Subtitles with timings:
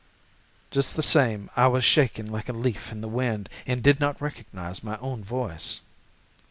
[0.71, 4.19] "Just the same, I was shaking like a leaf in the wind and did not
[4.19, 5.81] recognize my own voice.